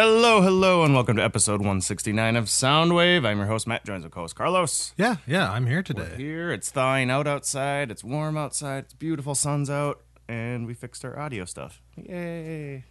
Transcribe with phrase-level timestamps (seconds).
[0.00, 3.26] Hello, hello, and welcome to episode 169 of Soundwave.
[3.26, 4.94] I'm your host, Matt, joins with co-host Carlos.
[4.96, 6.14] Yeah, yeah, I'm here today.
[6.16, 11.04] Here, it's thawing out outside, it's warm outside, it's beautiful, sun's out, and we fixed
[11.04, 11.82] our audio stuff.
[11.96, 12.84] Yay.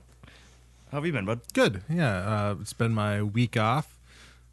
[0.91, 1.39] How have you been, bud?
[1.53, 1.81] Good.
[1.89, 3.97] Yeah, uh, it's been my week off.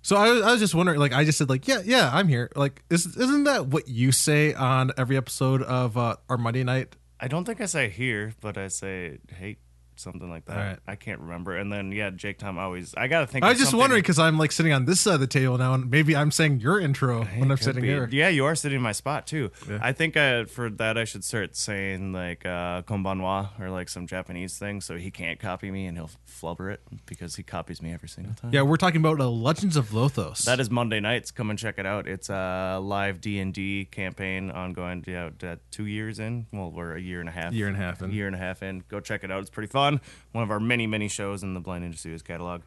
[0.02, 2.28] So I, was- I was just wondering, like, I just said, like, yeah, yeah, I'm
[2.28, 2.52] here.
[2.55, 6.94] Like, is, isn't that what you say on every episode of uh, our Monday night?
[7.18, 9.58] I don't think I say here, but I say hate,
[9.97, 10.56] something like that.
[10.56, 10.78] Right.
[10.87, 11.56] I can't remember.
[11.56, 14.19] And then, yeah, Jake Tom always, I gotta think I was just something- wondering because
[14.19, 16.81] I'm like sitting on this side of the table now, and maybe I'm saying your
[16.81, 17.89] intro when I'm sitting be.
[17.89, 18.09] here.
[18.11, 19.51] Yeah, you are sitting in my spot too.
[19.69, 19.78] Yeah.
[19.83, 24.06] I think uh, for that I should start saying like uh, "konbanwa" or like some
[24.06, 27.92] Japanese thing, so he can't copy me and he'll flubber it because he copies me
[27.92, 28.51] every single time.
[28.53, 30.45] Yeah, we're talking about uh, Legends of Lothos.
[30.45, 31.31] That is Monday nights.
[31.31, 32.06] Come and check it out.
[32.06, 35.05] It's a live D and D campaign ongoing.
[35.06, 35.31] Yeah,
[35.70, 36.47] two years in.
[36.53, 37.53] Well, we're a year and a half.
[37.53, 38.11] Year and a half in.
[38.11, 38.84] Year and a half in.
[38.89, 39.41] Go check it out.
[39.41, 39.83] It's pretty fun.
[40.32, 42.62] One of our many, many shows in the Blind Ninja Studios catalog.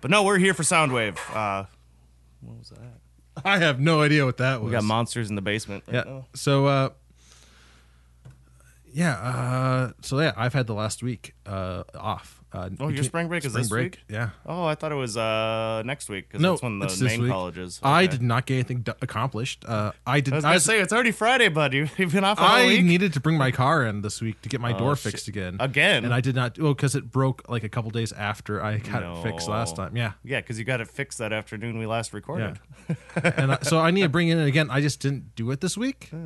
[0.00, 1.16] But no, we're here for Soundwave.
[1.34, 1.66] Uh,
[2.40, 3.44] what was that?
[3.44, 4.66] I have no idea what that was.
[4.70, 5.84] We got monsters in the basement.
[5.86, 6.12] right Yeah.
[6.12, 6.26] now.
[6.34, 6.88] So, uh,
[8.92, 9.12] yeah.
[9.14, 12.41] Uh, so yeah, I've had the last week uh, off.
[12.54, 13.92] Uh, Oh, your spring break is spring this break?
[13.92, 14.04] week?
[14.08, 14.30] Yeah.
[14.44, 17.30] Oh, I thought it was uh next week because No, that's when the main week.
[17.30, 17.80] colleges.
[17.82, 18.10] I Okay.
[18.12, 19.64] did not get anything d- accomplished.
[19.66, 20.34] Uh, I did.
[20.34, 21.72] I was I, gonna was- say it's already Friday, bud.
[21.72, 24.48] You- You've been off I week needed to bring my car in this week to
[24.50, 25.12] get my Oh, door shit.
[25.12, 25.56] fixed again.
[25.60, 26.04] again.
[26.04, 26.58] and I did not.
[26.60, 29.14] Oh, because it broke like a couple days after I got No.
[29.20, 29.96] it fixed last time.
[29.96, 30.12] Yeah.
[30.22, 32.58] yeah, because you got it fixed that afternoon we last recorded.
[33.24, 34.68] and I, so I need to bring it in again.
[34.70, 36.10] I just didn't do it this week.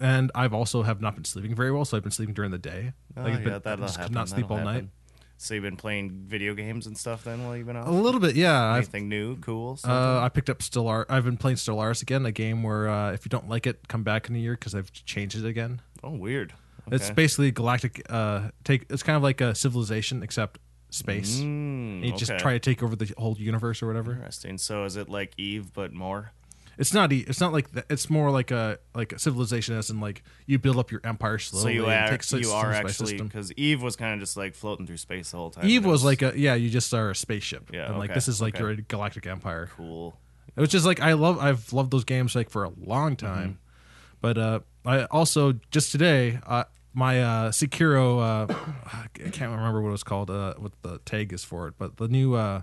[0.00, 2.58] And I've also have not been sleeping very well, so I've been sleeping during the
[2.58, 2.92] day.
[3.16, 4.14] Oh, Like, I've yeah, been- that'll just could happen.
[4.14, 4.88] not sleep That'll all night.
[5.36, 8.36] So you've been playing video games and stuff then while you've been A little bit,
[8.36, 8.62] yeah.
[8.70, 9.78] I've Anything new, cool?
[9.84, 11.04] Uh, I picked up Stellar.
[11.08, 14.02] I've been playing Stellaris again, a game where uh, if you don't like it, come
[14.04, 15.80] back in a year because I've changed it again.
[16.02, 16.54] oh, weird.
[16.92, 18.02] It's basically galactic.
[18.10, 21.40] Uh, take it's kind of like a civilization except space.
[21.40, 24.12] Mm, you just try to take over the whole universe or whatever.
[24.12, 24.58] Interesting.
[24.58, 26.32] So is it like Eve but more?
[26.78, 27.12] It's not.
[27.12, 27.86] It's not like that.
[27.88, 31.38] It's more like a like a civilization, as in like you build up your empire
[31.38, 31.62] slowly.
[31.62, 34.96] so you are you are actually because Eve was kind of just like floating through
[34.96, 35.66] space the whole time.
[35.66, 36.54] Eve it was like a yeah.
[36.54, 37.70] You just are a spaceship.
[37.72, 38.64] Yeah, And like this is like okay.
[38.64, 39.70] your galactic empire.
[39.76, 40.16] cool.
[40.54, 44.16] which is like I love I've loved those games like for a long time, Mm-hmm.
[44.20, 48.20] but uh, I also just today uh, my uh, Sekiro
[48.50, 48.54] uh,
[49.24, 51.96] I can't remember what it was called uh, what the tag is for it, but
[51.96, 52.62] the new uh,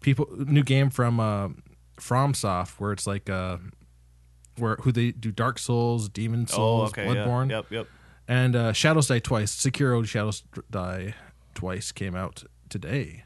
[0.00, 1.48] people new game from uh,
[2.08, 3.58] FromSoft where it's like uh,
[4.58, 7.06] where who they do Dark Souls, Demon Oh, Souls, okay.
[7.06, 7.14] yeah.
[7.26, 7.86] Bloodborne, Yep, yep.
[8.28, 9.54] and uh, Shadows Die Twice.
[9.54, 11.14] Sekiro Shadows Die
[11.54, 13.24] Twice came out today.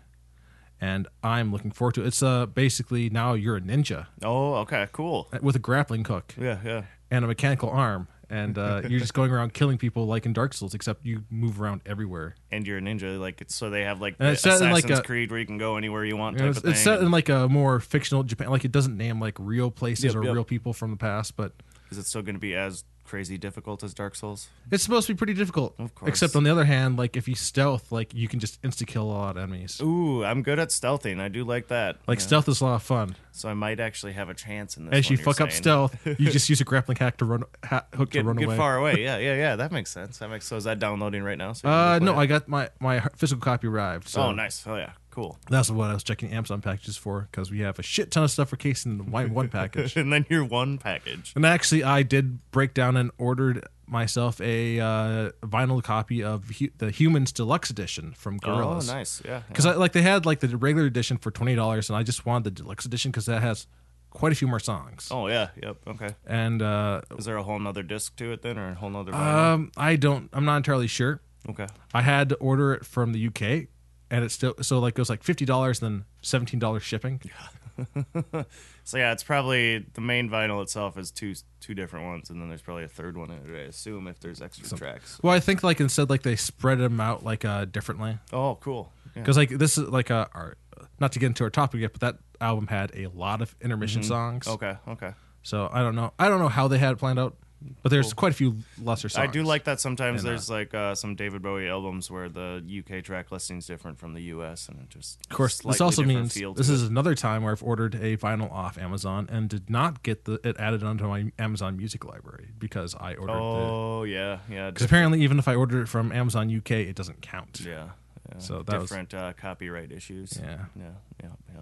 [0.78, 2.08] And I'm looking forward to it.
[2.08, 5.26] It's uh basically now you're a ninja Oh, okay, cool.
[5.40, 6.82] with a grappling hook Yeah, yeah.
[7.10, 10.52] and a mechanical arm, and uh, you're just going around killing people like in Dark
[10.54, 12.34] Souls, except you move around everywhere.
[12.50, 14.68] And you're a ninja, like it's so they have like And the it's set in,
[14.68, 16.58] Assassin's like, a- Creed where you can go anywhere you want You type know, it's,
[16.58, 16.72] of thing.
[16.72, 20.04] it's set in like a more fictional Japan, like it doesn't name like real places
[20.06, 20.34] Yep, or yep.
[20.34, 21.52] real people from the past, but
[21.90, 24.48] Is it still going to be as crazy difficult as Dark Souls?
[24.70, 25.74] it's supposed to be pretty difficult.
[25.78, 26.08] Of course.
[26.08, 29.04] Except on the other hand, like if you stealth, like you can just insta kill
[29.04, 29.80] a lot of enemies.
[29.80, 31.20] Ooh, I'm good at stealthing.
[31.20, 31.96] I do like that.
[32.06, 32.24] Like Yeah.
[32.26, 33.16] stealth is a lot of fun.
[33.32, 34.94] So I might actually have a chance in this.
[34.94, 38.10] As you fuck up stealth, you just use a grappling hack to run ha- hook
[38.10, 38.56] Get, to run get away.
[38.56, 39.02] far away.
[39.02, 39.56] Yeah, yeah, yeah.
[39.56, 40.18] That makes sense.
[40.18, 40.56] That makes so.
[40.56, 41.52] Is that downloading right now?
[41.52, 44.08] So Uh, no, play I got my my physical copy arrived.
[44.08, 44.64] So Oh, nice.
[44.66, 45.38] Oh yeah, cool.
[45.48, 48.30] That's what I was checking Amazon packages for because we have a shit ton of
[48.30, 49.96] stuff for casing in one one package.
[49.96, 51.32] and then your one package.
[51.34, 56.68] and actually, I did break down and ordered myself a uh, vinyl copy of hu-
[56.76, 58.90] the Humans Deluxe Edition from Gorillaz.
[58.90, 59.22] Oh, nice.
[59.24, 59.40] Yeah.
[59.48, 59.72] Because yeah.
[59.72, 62.62] Like they had like the regular edition for twenty dollars, and I just wanted the
[62.62, 63.66] deluxe edition because that has
[64.10, 65.08] quite a few more songs.
[65.10, 65.48] Oh yeah.
[65.62, 65.76] Yep.
[65.86, 66.10] Okay.
[66.26, 69.12] And uh, Is there a whole nother disc to it then, or a whole nother?
[69.12, 69.34] Vinyl?
[69.54, 71.20] um, I don't, I'm not entirely sure.
[71.48, 71.66] okay.
[71.94, 73.68] I had to order it from the UK,
[74.10, 77.20] and it's still so like it was like fifty dollars, then seventeen dollars shipping.
[77.24, 78.42] Yeah,
[78.84, 82.48] So yeah, it's probably the main vinyl itself is two two different ones, and then
[82.48, 83.58] there's probably a third one in it.
[83.58, 85.18] I assume if there's extra tracks.
[85.22, 88.92] Well, I think like instead like they spread them out like uh differently Oh, cool.
[89.14, 89.22] Yeah.
[89.22, 90.56] because like this is like a our,
[91.00, 94.02] not to get into our topic yet, but that album had a lot of intermission
[94.02, 94.46] songs.
[94.46, 94.76] Okay.
[94.88, 95.12] Okay.
[95.42, 96.12] So I don't know.
[96.18, 97.36] I don't know how they had it planned out,
[97.82, 99.28] but there's quite a few lesser songs.
[99.28, 102.28] I do like that sometimes And, uh, there's like uh, some David Bowie albums where
[102.28, 105.80] the UK track listing is different from the US, and it just Of course, this
[105.80, 106.72] also means this it.
[106.72, 110.40] is another time where I've ordered a vinyl off Amazon and did not get the
[110.44, 113.38] it added onto my Amazon Music library because I ordered the.
[113.40, 117.22] Oh yeah, yeah, Because apparently, even if I ordered it from Amazon UK, it doesn't
[117.22, 117.60] count.
[117.60, 117.88] yeah,
[118.32, 118.38] yeah.
[118.38, 120.38] So that was- different uh, copyright issues.
[120.42, 120.66] Yeah.
[120.76, 120.84] yeah,
[121.22, 121.60] yeah, yeah.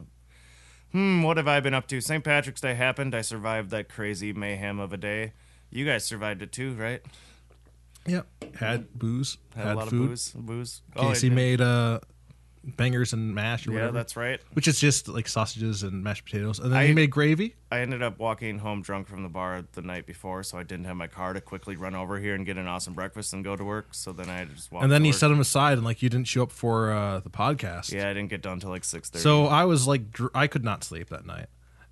[0.93, 2.01] Hmm, what have I been up to?
[2.01, 2.23] St.
[2.23, 3.15] Patrick's Day happened.
[3.17, 5.33] I survived that crazy mayhem of a day.
[5.75, 7.03] You guys survived it too, right?
[8.07, 8.27] Yep.
[8.59, 9.39] Had booze.
[9.57, 10.03] Had, Had, a lot food.
[10.03, 10.33] of booze.
[10.37, 10.83] Booze.
[10.97, 12.01] Oh, Casey made uh
[12.63, 13.93] bangers and mash or Yeah, whatever.
[13.99, 14.41] that's right.
[14.55, 17.57] which is just like sausages and mashed potatoes, and then I- he made gravy.
[17.71, 20.85] I ended up walking home drunk from the bar the night before, so I didn't
[20.87, 23.55] have my car to quickly run over here and get an awesome breakfast and go
[23.57, 23.89] to work.
[23.93, 24.85] So then I just walked.
[24.85, 27.31] And then he set him aside, and like you didn't show up for uh, the
[27.31, 27.93] podcast.
[27.93, 29.23] Yeah, I didn't get done till like six thirty.
[29.23, 31.47] So I was like, dr- I could not sleep that night,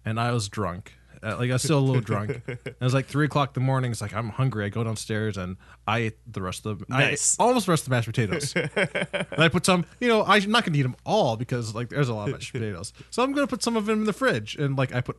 [0.05, 0.95] and I was drunk.
[1.23, 2.43] Uh, like I was still a little drunk.
[2.47, 3.93] And it was like three o'clock in the morning.
[3.93, 4.65] It's like I'm hungry.
[4.65, 7.39] I go downstairs and I ate the rest of the Nice.
[7.39, 8.55] I ate almost the rest of the mashed potatoes.
[8.57, 9.85] and I put some.
[10.01, 12.53] You know, I'm not gonna eat them all because like there's a lot of mashed
[12.53, 12.93] potatoes.
[13.11, 14.57] So I'm gonna put some of them in the fridge.
[14.57, 15.19] And like I put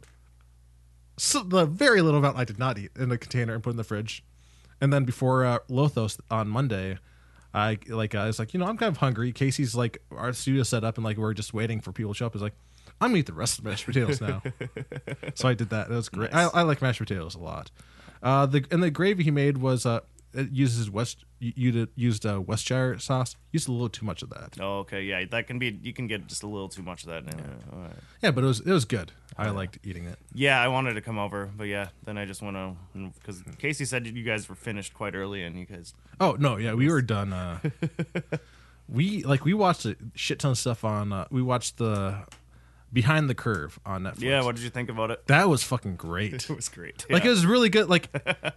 [1.18, 3.78] so, the very little amount I did not eat in a container and put in
[3.78, 4.24] the fridge.
[4.82, 6.98] And then before uh, Lothos on Monday,
[7.54, 9.32] I like I was like, you know, I'm kind of hungry.
[9.32, 12.26] Casey's like our studio set up and like we're just waiting for people to show
[12.26, 12.36] up.
[12.36, 12.56] Is like,
[13.04, 14.42] I'm gonna eat the rest of the mashed potatoes now.
[15.36, 15.90] so I did that.
[15.90, 16.32] That was great.
[16.32, 16.50] Nice.
[16.54, 17.70] I, I like mashed potatoes a lot.
[18.22, 20.00] Uh, the and the gravy he made was uh,
[20.34, 23.36] it uses West you used uh, Westshire sauce.
[23.52, 24.56] Used a little too much of that.
[24.60, 25.78] Oh, okay, yeah, that can be.
[25.84, 27.26] You can get just a little too much of that.
[27.26, 27.92] Yeah, all right.
[28.22, 29.12] Yeah, but it was it was good.
[29.38, 30.20] I liked eating it.
[30.34, 32.76] yeah I wanted to come over, but yeah, then I just went to
[33.20, 35.94] because Casey said you guys were finished quite early, and you guys.
[36.20, 37.34] Oh no, yeah, we were done.
[37.34, 37.60] Uh,
[38.88, 41.12] we like we watched a shit ton of stuff on.
[41.12, 42.26] Uh, we watched the
[42.94, 44.22] Behind the Curve on Netflix.
[44.22, 45.26] Yeah, what did you think about it?
[45.28, 46.34] that was fucking great.
[46.50, 47.06] It was great.
[47.10, 47.30] Like Yeah.
[47.30, 47.90] it was really good.
[47.90, 48.08] Like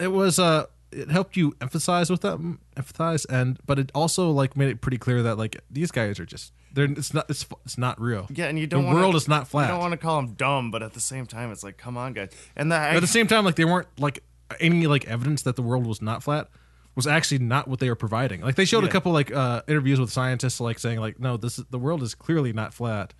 [0.00, 0.38] it was.
[0.38, 4.82] Uh, it helped you emphasize with them, empathize, and but it also like made it
[4.82, 8.26] pretty clear that like these guys are just they're it's not it's it's not real.
[8.28, 8.82] Yeah, and you don't.
[8.82, 9.68] the wanna, world is not You flat.
[9.68, 12.12] don't want to call them dumb, but at the same time, it's like, come on,
[12.12, 12.30] guys.
[12.56, 14.22] And the, At the same time, like they weren't like
[14.60, 16.48] any like evidence that the world was not flat
[16.94, 18.40] was actually not what they were providing.
[18.42, 21.58] Like they showed a couple like uh, interviews with scientists, like saying like, no, this
[21.58, 23.14] is, the world is clearly not flat.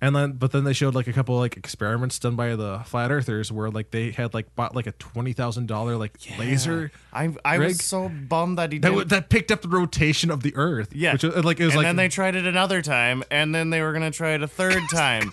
[0.00, 3.10] And then, but then they showed like a couple like experiments done by the flat
[3.10, 7.34] earthers where like they had like bought like a twenty thousand dollar like laser I
[7.44, 7.68] I rig.
[7.68, 8.98] was so bummed that he that didn't.
[9.00, 10.94] w- that picked up the rotation of the Earth.
[10.94, 13.52] yeah, which was, like it was and like then they tried it another time, and
[13.52, 15.30] then they were gonna try it a third time.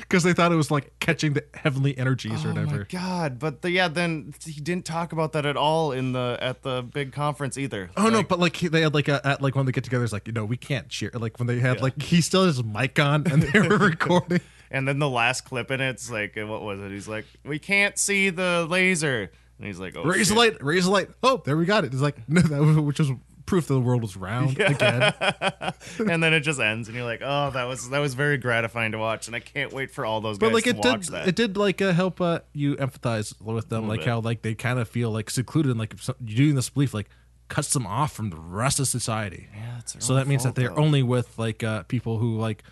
[0.00, 2.78] because they thought it was like catching the heavenly energies or Oh whatever.
[2.78, 3.38] my god!
[3.38, 6.82] But the, yeah, then he didn't talk about that at all in the at the
[6.82, 7.90] big conference either.
[7.96, 10.12] Oh no, but like they had like a at like when they get together, it's
[10.12, 11.10] like you know we can't share.
[11.14, 14.40] Like when they had like he still has his mic on and they were recording.
[14.70, 16.90] and then the last clip in it's like, what was it?
[16.90, 20.84] He's like, we can't see the laser, and he's like, oh, raise the light, raise
[20.84, 21.08] the light.
[21.22, 21.92] Oh, there we got it.
[21.92, 23.10] It's like no, that was, which was
[23.44, 25.12] proof that the world was round again.
[25.98, 28.92] and then it just ends, and you're like, oh, that was that was very gratifying
[28.92, 31.06] to watch, and I can't wait for all those guys But like to it watch
[31.06, 31.28] did, that.
[31.28, 34.08] it did like uh, help uh, you empathize with them, like bit.
[34.08, 37.08] how like they kind of feel like secluded, and like some, doing this belief like
[37.48, 39.48] cuts them off from the rest of society.
[39.54, 40.76] yeah, So that means that they're though.
[40.76, 42.62] only with like uh, people who like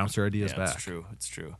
[0.00, 0.74] bounce their ideas Yeah, back.
[0.74, 1.06] it's true.
[1.12, 1.56] It's true.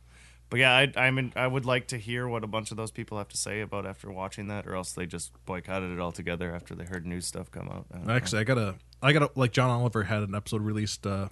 [0.49, 2.89] But yeah, I, I'm in, I would like to hear what a bunch of those
[2.89, 6.55] people have to say about after watching that, or else they just boycotted it altogether
[6.55, 7.85] after they heard new stuff come out.
[7.93, 8.13] I don't know.
[8.15, 11.27] Actually, I gotta, I gotta, like John Oliver had an episode released, uh,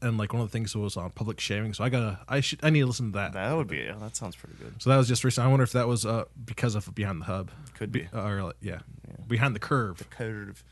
[0.00, 1.74] and like one of the things was on public shaming.
[1.74, 3.32] So I gotta, I should, I need to listen to that.
[3.32, 3.78] that would be.
[3.78, 4.80] Yeah, that sounds pretty good.
[4.80, 5.44] So that was just recent.
[5.44, 8.06] I wonder if that was uh because of Behind the Hub, Could be.
[8.12, 8.78] or like, yeah,
[9.26, 10.08] Behind the Curve.
[10.10, 10.62] Curve.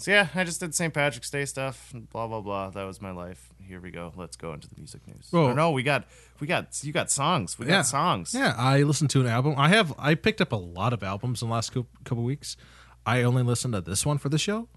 [0.00, 0.94] So yeah, I just did St.
[0.94, 1.90] Patrick's Day stuff.
[1.92, 2.70] and Blah blah blah.
[2.70, 3.48] That was my life.
[3.66, 4.12] Here we go.
[4.16, 5.28] Let's go into the music news.
[5.32, 5.52] Oh.
[5.52, 6.06] No, we got
[6.40, 7.58] we got you got songs.
[7.58, 7.82] We got Yeah.
[7.82, 8.32] songs.
[8.32, 9.54] Yeah, I listened to an album.
[9.58, 11.72] I have, I picked up a lot of albums in the last
[12.04, 12.56] couple weeks.
[13.04, 14.68] I only listened to this one for the show,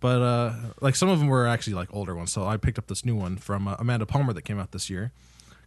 [0.00, 0.52] but uh,
[0.82, 2.30] like some of them were actually like older ones.
[2.32, 4.90] So I picked up this new one from uh, Amanda Palmer that came out this
[4.90, 5.12] year,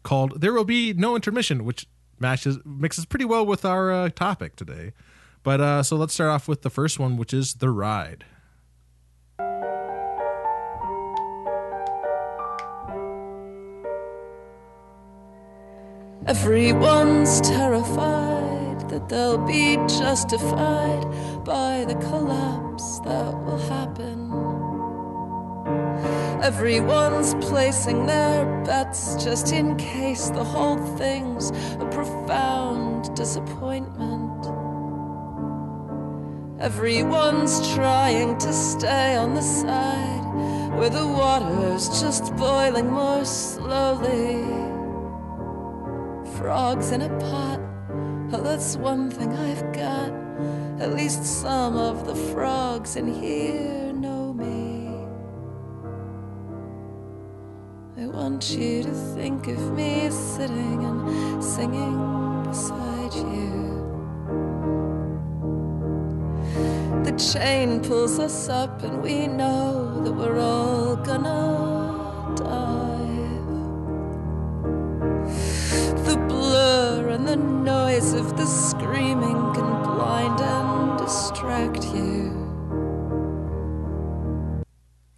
[0.04, 1.88] called "There Will Be No Intermission," which
[2.20, 4.94] matches mixes pretty well with our uh, topic today.
[5.42, 8.24] But uh, so let's start off with the first one, which is "The Ride."
[16.28, 21.06] Everyone's terrified that they'll be justified
[21.46, 24.30] by the collapse that will happen.
[26.44, 34.46] Everyone's placing their bets just in case the whole thing's a profound disappointment.
[36.60, 44.79] Everyone's trying to stay on the side where the water's just boiling more slowly
[46.50, 47.60] frogs in a pot.
[48.34, 50.12] Oh, that's one thing I've got.
[50.82, 54.88] At least some of the frogs in here know me.
[58.02, 63.52] I want you to think of me sitting and singing beside you.
[67.04, 71.59] The chain pulls us up, and we know that we're all gonna
[77.20, 82.48] and the noise of the screaming can blind and distract you.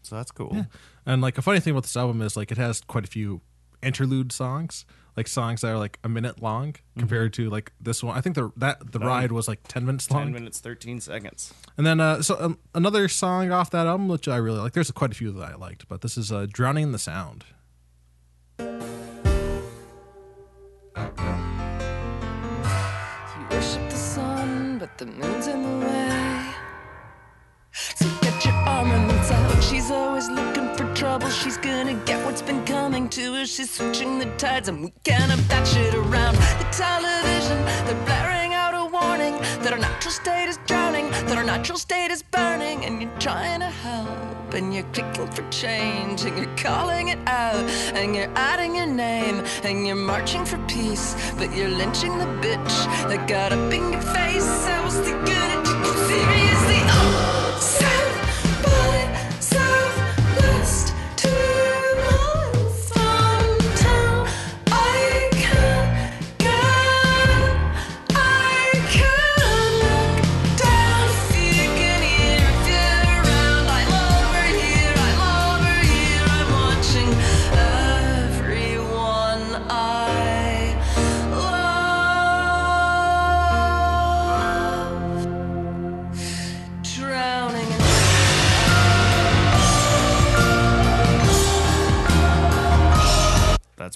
[0.01, 0.65] So that's cool.
[1.05, 3.41] And like a funny thing about this album is like it has quite a few
[3.83, 8.17] interlude songs, like songs that are like a minute long compared to like this one.
[8.17, 10.23] I think the that the ride was like ten minutes long.
[10.23, 11.53] Ten minutes, thirteen seconds.
[11.77, 14.73] And then uh, so um, another song off that album which I really like.
[14.73, 17.45] There's quite a few that I liked, but this is uh, "Drowning in the Sound."
[25.01, 26.53] The moon's in the way.
[27.71, 29.63] So get your armaments out.
[29.63, 31.27] She's always looking for trouble.
[31.27, 33.47] She's gonna get what's been coming to her.
[33.47, 36.35] She's switching the tides, and we can't have that shit around.
[36.35, 41.43] The television, they're blaring out a warning that our natural state is drowning, that our
[41.43, 46.37] natural state is burning, and you're trying to help, and you're clicking for change, and
[46.37, 51.55] you're calling it out, and you're adding your name, and you're marching for peace, but
[51.55, 52.75] you're lynching the bitch
[53.07, 54.47] that got up in your face.
[54.67, 55.67] I was the good
[56.07, 56.81] seriously.
[56.87, 57.20] Oh,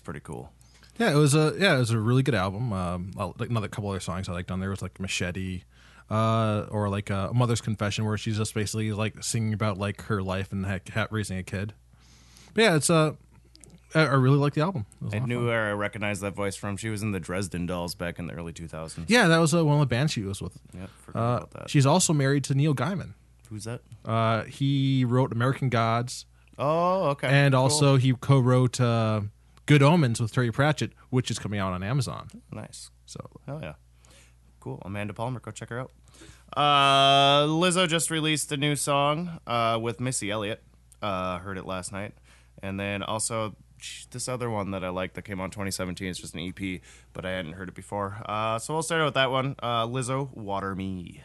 [0.06, 0.52] pretty cool.
[0.98, 2.72] Yeah, it was a yeah, it was a really good album.
[2.72, 5.64] Um, like another couple other songs I liked on there was like Machete,
[6.10, 10.04] uh, or like uh, a Mother's Confession, where she's just basically like singing about like
[10.04, 11.74] her life and ha- ha- raising a kid.
[12.54, 13.12] But yeah, it's uh,
[13.94, 14.86] I really like the album.
[15.12, 15.48] A I knew fun.
[15.48, 16.78] where I recognized that voice from.
[16.78, 19.06] She was in the Dresden Dolls back in the early 2000s.
[19.08, 20.58] Yeah, that was uh, one of the bands she was with.
[20.74, 21.70] Yep, forgot Uh, about that.
[21.70, 23.14] she's also married to Neil Gaiman.
[23.50, 23.82] Who's that?
[24.06, 26.26] Uh, he wrote American Gods,
[26.58, 27.28] Oh, okay.
[27.28, 27.62] and Cool.
[27.64, 29.22] also he co-wrote uh,
[29.66, 32.28] Good Omens with Terry Pratchett, which is coming out on Amazon.
[32.52, 32.92] nice.
[33.06, 33.74] So Hell yeah.
[34.60, 34.82] Cool.
[34.86, 35.92] Amanda Palmer, go check her out.
[36.56, 40.64] Uh, Lizzo just released a new song uh, with Missy Elliott.
[41.02, 42.14] Uh, heard it last night.
[42.64, 43.56] And then also
[44.12, 46.08] this other one that I like that came out in 2017.
[46.08, 46.82] It's just an EP,
[47.14, 48.18] but I hadn't heard it before.
[48.26, 49.56] Uh, so we'll start out with that one.
[49.62, 51.22] Uh, Lizzo, Water Me.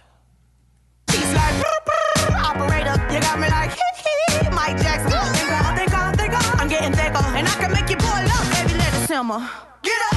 [1.10, 4.09] She's like, "Brr, brr, operator, you got me like, hee hee,
[4.52, 5.10] Mike Jackson.
[5.10, 6.60] Think on, think on, think on.
[6.60, 9.48] I'm getting thicker, and I can make you boil up, baby, let it simmer.
[9.82, 10.09] Get up.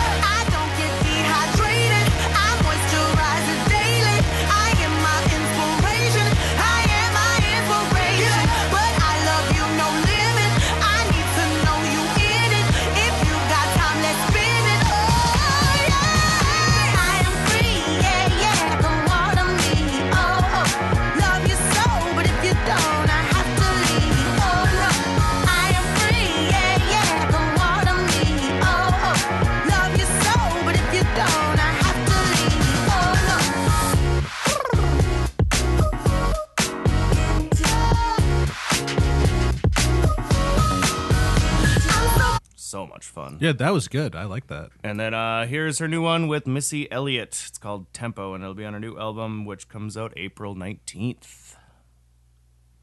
[42.74, 43.38] So So much fun.
[43.40, 44.16] yeah, that was good.
[44.16, 44.72] I like that.
[44.84, 47.34] And then uh, here's her new one with Missy Elliott.
[47.50, 51.56] It's called Tempo, and it'll be on her new album, which comes out April 19th.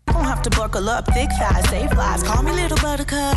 [0.07, 2.23] Don't have to buckle up, thick thighs, safe lies.
[2.23, 3.37] Call me little buttercup.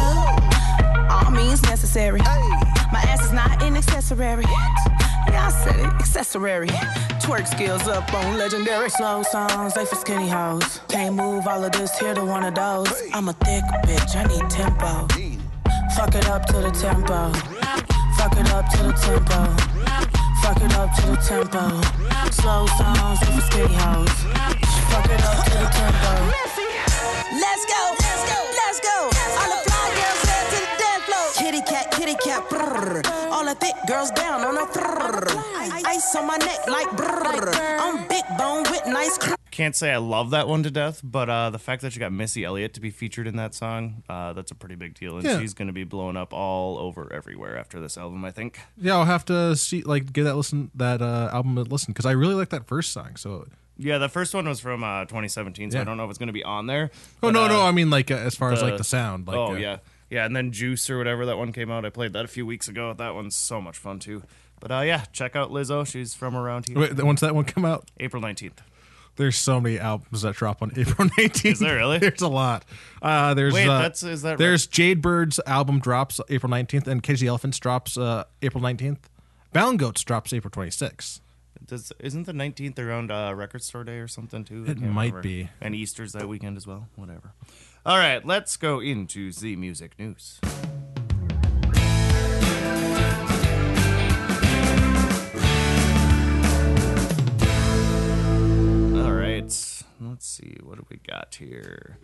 [1.09, 2.19] All means necessary.
[2.19, 4.45] My ass is not an accessory.
[5.33, 6.67] Yeah, I said it, accessory.
[7.23, 9.73] Twerk skills up on legendary slow songs.
[9.73, 10.81] They for skinny hoes.
[10.89, 12.93] Can't move all of this here to one of those.
[13.11, 15.07] I'm a thick bitch, I need tempo.
[15.95, 17.31] Fuck it up to the tempo.
[18.17, 19.39] Fuck it up to the tempo.
[20.41, 21.63] Fuck it up to the tempo.
[22.31, 24.09] Slow songs they for skinny hoes.
[24.89, 26.11] Fuck it up to the tempo.
[27.39, 28.97] Let's go, let's go, let's go.
[29.37, 31.25] All the fly girls to the dance floor.
[31.35, 33.05] Kitty cat, kitty cat, brrr.
[33.31, 35.85] All the thick girls down on the brrr.
[35.85, 37.53] Ice on my neck like brrr.
[37.79, 41.29] I'm big bone with nice cr- Can't say I love that one to death, but
[41.29, 44.33] uh, the fact that you got Missy Elliott to be featured in that song, uh,
[44.33, 45.15] that's a pretty big deal.
[45.15, 45.39] And Yeah.
[45.39, 48.59] she's going to be blowing up all over everywhere after this album, I think.
[48.77, 52.07] Yeah, I'll have to see like give that listen that uh, album a listen because
[52.07, 53.15] I really like that first song.
[53.15, 53.45] So
[53.77, 55.85] Yeah, the first one was from uh, 2017, so I Yeah.
[55.85, 56.89] don't know if it's going to be on there.
[56.91, 59.27] oh but, no uh, no I mean like uh, as far as like the sound
[59.27, 59.77] like oh uh, yeah,
[60.09, 61.85] yeah, and then Juice or whatever that one came out.
[61.85, 62.91] I played that a few weeks ago.
[62.93, 64.23] That one's so much fun too.
[64.59, 65.85] But uh, yeah, check out Lizzo.
[65.85, 66.79] She's from around here.
[66.79, 68.57] Wait, once that one come out, April 19th.
[69.15, 71.45] There's so many albums that drop on April 19th.
[71.45, 71.99] Is there really?
[71.99, 72.65] there's a lot.
[73.01, 74.37] Uh, there's Wait, uh, that's- is that right?
[74.39, 78.97] there's Jade Bird's album drops April 19th, and Cage the Elephants drops uh, April 19th.
[79.53, 81.19] Mountain Goats drops April 26th.
[81.65, 84.65] Does, isn't the 19th around uh, Record Store Day or something too?
[84.67, 85.21] It might remember.
[85.21, 85.49] be.
[85.61, 86.87] And Easter's that weekend as well.
[86.95, 87.33] Whatever.
[87.85, 90.39] All right, let's go into the music news.
[100.09, 100.57] Let's see.
[100.61, 101.97] What do we got here?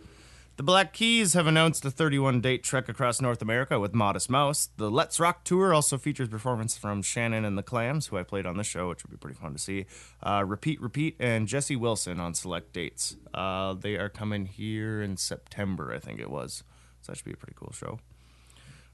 [0.56, 4.68] The Black Keys have announced a 31 date trek across North America with Modest Mouse.
[4.76, 8.44] The Let's Rock tour also features performance from Shannon and the Clams, who I played
[8.44, 9.86] on the show, which would be pretty fun to see.
[10.22, 13.16] Uh, Repeat, Repeat, and Jessy Wilson on select dates.
[13.32, 16.62] Uh, they are coming here in September, I think it was.
[17.00, 17.98] So that should be a pretty cool show.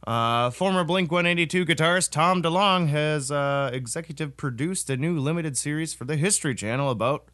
[0.06, 5.92] Uh, former Blink 182 guitarist Tom DeLonge has uh, executive produced a new limited series
[5.94, 7.24] for the History Channel about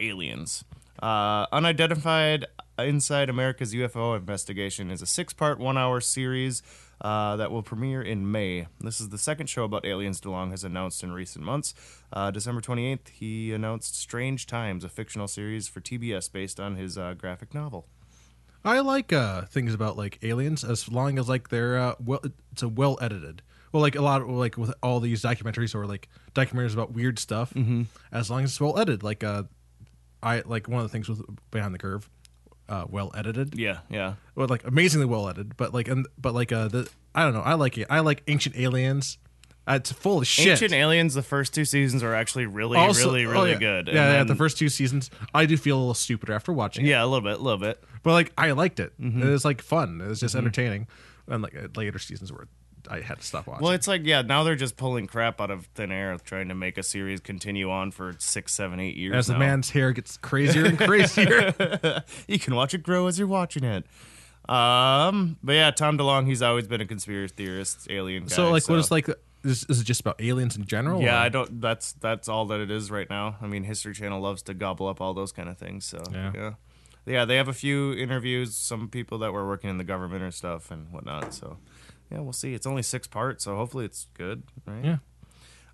[0.00, 0.64] aliens.
[1.02, 2.46] Uh, Unidentified
[2.78, 6.62] Inside America's UFO Investigation is a six part, one hour series
[7.00, 8.66] uh, that will premiere in May.
[8.80, 11.74] This is the second show about aliens DeLonge has announced in recent months.
[12.12, 16.96] Uh, December 28th, he announced Strange Times, a fictional series for TBS based on his
[16.96, 17.86] uh, graphic novel.
[18.64, 22.62] I like uh, things about like aliens as long as like they're uh, well, it's
[22.62, 23.42] a well edited.
[23.72, 27.18] Well, like a lot of like with all these documentaries or like documentaries about weird
[27.18, 27.82] stuff, mm-hmm.
[28.10, 29.04] as long as it's well edited.
[29.04, 29.44] Like uh,
[30.26, 32.08] I like one of the things with Behind the Curve,
[32.68, 33.58] uh, well edited.
[33.58, 34.14] Yeah, yeah.
[34.34, 37.40] Well, like amazingly well edited, but like and but like uh, the I don't know.
[37.42, 37.86] I like it.
[37.88, 39.18] I like Ancient Aliens.
[39.68, 40.46] Uh, it's full of shit.
[40.48, 43.58] Ancient Aliens, the first two seasons are actually really, Also- really, oh, really yeah.
[43.58, 43.86] good.
[43.88, 44.12] Yeah, And yeah.
[44.18, 46.90] then- The first two seasons, I do feel a little stupider after watching it.
[46.90, 47.82] yeah, a little bit, a little bit.
[48.04, 48.92] But like I liked it.
[49.00, 49.22] Mm-hmm.
[49.22, 50.00] It was like fun.
[50.00, 50.86] It was just entertaining.
[51.26, 52.46] And like uh, later seasons where
[52.88, 53.64] I had to stop watching.
[53.64, 56.54] Well, it's like yeah, now they're just pulling crap out of thin air, trying to
[56.54, 59.14] make a series continue on for six, seven, eight years.
[59.14, 61.54] As the man's hair gets crazier and crazier.
[62.28, 63.84] you can watch it grow as you're watching it.
[64.48, 68.28] Um, but yeah, Tom DeLonge, he's always been a conspiracy theorist, alien guy.
[68.34, 69.08] so like, what is like?
[69.44, 71.00] Is, is it just about aliens in general?
[71.02, 71.60] Yeah, or- I don't.
[71.60, 73.36] That's that's all that it is right now.
[73.40, 75.84] I mean, History Channel loves to gobble up all those kind of things.
[75.84, 76.32] So Yeah.
[76.34, 76.50] yeah,
[77.06, 77.24] yeah.
[77.24, 80.70] They have a few interviews, some people that were working in the government or stuff
[80.70, 81.34] and whatnot.
[81.34, 81.58] So
[82.10, 82.54] yeah, we'll see.
[82.54, 84.42] It's only six parts, so hopefully it's good.
[84.66, 84.84] Right?
[84.84, 84.96] Yeah.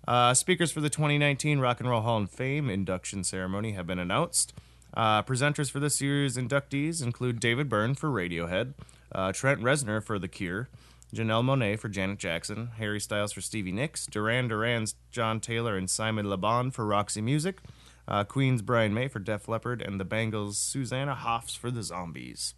[0.07, 3.99] Uh, speakers for the 2019 Rock and Roll Hall of Fame induction ceremony have been
[3.99, 4.53] announced.
[4.95, 8.73] Uh, presenters for this year's inductees include David Byrne for Radiohead,
[9.11, 10.69] uh, Trent Reznor for The Cure,
[11.13, 15.89] Janelle Monáe for Janet Jackson, Harry Styles for Stevie Nicks, Duran Duran's John Taylor and
[15.89, 17.59] Simon Le Bon for Roxy Music,
[18.07, 22.53] uh, Queen's Brian May for Def Leppard, and the Bangles' Susanna Hoffs for The Zombies.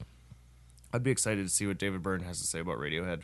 [0.93, 3.21] I'd be excited to see what David Byrne has to say about Radiohead.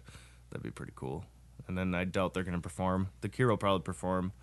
[0.52, 1.26] That'd be pretty cool.
[1.68, 3.10] And then I doubt they're to perform.
[3.22, 4.34] The Cure will probably perform,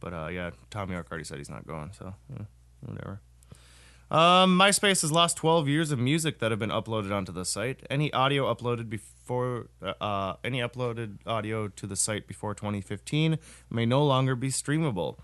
[0.00, 2.44] but uh, yeah, Thom Yorke already said he's not going, so yeah,
[2.80, 3.20] whatever.
[4.08, 7.84] Um, MySpace has lost 12 years of music that have been uploaded onto the site.
[7.90, 13.84] Any audio uploaded before, uh, uh, any uploaded audio to the site before 2015 may
[13.84, 15.18] no longer be streamable.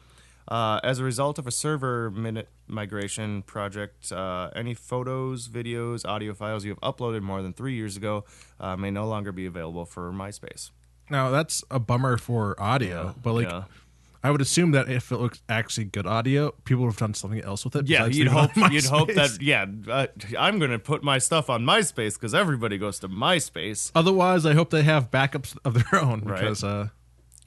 [0.48, 6.35] Uh, as a result of a server minute migration project, uh, any photos, videos, audio
[6.35, 8.24] files you have uploaded more than three years ago
[8.61, 10.70] uh, may no longer be available for MySpace.
[11.11, 13.48] Now that's a bummer for audio, but like.
[13.48, 13.64] yeah.
[14.24, 17.40] I would assume that if it looks actually good audio, people would have done something
[17.42, 17.88] else with it.
[17.88, 20.07] Yeah, you'd hope you'd hope that yeah, uh,
[20.38, 23.90] I'm gonna put my stuff on MySpace because everybody goes to MySpace.
[23.96, 26.38] Otherwise, I hope they have backups of their own Right.
[26.38, 26.90] because uh,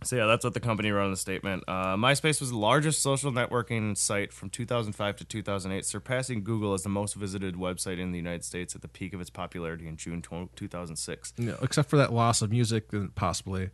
[0.05, 1.63] So yeah, that's what the company wrote in the statement.
[1.67, 6.83] Uh, MySpace was the largest social networking site from 2005 to 2008, surpassing Google as
[6.83, 9.97] the most visited website in the United States at the peak of its popularity in
[9.97, 11.33] June 20, 2006.
[11.37, 13.69] you know, except for that loss of music, possibly.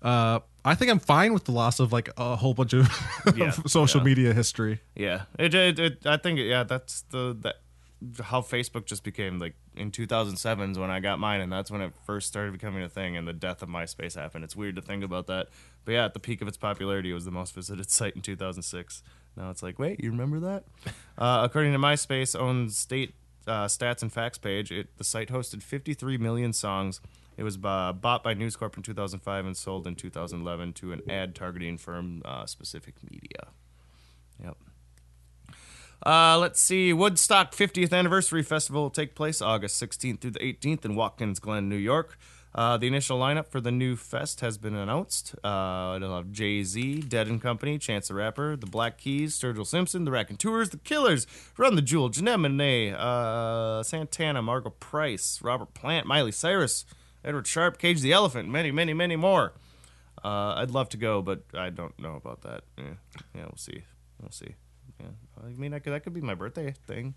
[0.00, 2.88] Uh, I think I'm fine with the loss of like a whole bunch of,
[3.36, 4.04] Yeah, social yeah.
[4.04, 4.80] media history.
[4.94, 7.56] Yeah, it, it, it I think yeah, that's the that
[8.22, 11.80] how Facebook just became like in 2007 is when I got mine, and that's when
[11.80, 14.44] it first started becoming a thing, and the death of MySpace happened.
[14.44, 15.48] It's weird to think about that,
[15.84, 18.22] but yeah, at the peak of its popularity, it was the most visited site in
[18.22, 19.02] 2006.
[19.36, 20.64] Now it's like, wait, you remember that?
[21.16, 23.14] Uh, according to MySpace own state
[23.46, 27.00] uh, stats and facts page, it, the site hosted 53 million songs.
[27.36, 31.02] It was uh, bought by News Corp in 2005 and sold in 2011 to an
[31.08, 33.52] ad targeting firm, uh, Specific Media.
[34.42, 34.56] Yep.
[36.04, 36.92] Uh, let's see.
[36.92, 41.68] Woodstock 50th Anniversary Festival will take place August 16th through the 18th in Watkins Glen,
[41.68, 42.18] New York.
[42.54, 45.34] Uh, the initial lineup for the new fest has been announced.
[45.42, 49.66] Uh, it'll have Jay Z, Dead and Company, Chance the Rapper, The Black Keys, Sturgill
[49.66, 56.06] Simpson, The Raconteurs, The Killers, Run the Jewel, Janelle uh, Santana, Margo Price, Robert Plant,
[56.06, 56.84] Miley Cyrus,
[57.24, 59.54] Edward Sharpe, Cage the Elephant, many, many, many more.
[60.22, 62.62] Uh, I'd love to go, but I don't know about that.
[62.78, 62.84] Yeah,
[63.34, 63.82] yeah we'll see.
[64.20, 64.54] We'll see.
[65.04, 67.14] Yeah, I mean, I could, that could be my birthday thing,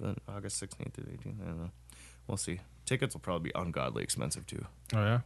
[0.00, 1.42] but August 16th to 18th.
[1.42, 1.70] I don't know.
[2.26, 2.60] We'll see.
[2.84, 4.64] Tickets will probably be ungodly expensive too.
[4.94, 5.20] Oh yeah.